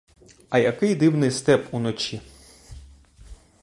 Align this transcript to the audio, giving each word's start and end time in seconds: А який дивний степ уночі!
А 0.49 0.59
який 0.59 0.95
дивний 0.95 1.31
степ 1.31 1.73
уночі! 1.73 2.21